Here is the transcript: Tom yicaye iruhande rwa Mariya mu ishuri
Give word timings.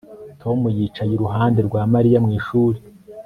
Tom 0.41 0.59
yicaye 0.77 1.11
iruhande 1.13 1.59
rwa 1.67 1.81
Mariya 1.93 2.17
mu 2.25 2.29
ishuri 2.39 2.77